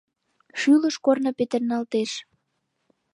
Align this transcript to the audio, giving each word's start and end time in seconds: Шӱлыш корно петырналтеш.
Шӱлыш 0.59 0.95
корно 1.05 1.31
петырналтеш. 1.39 2.11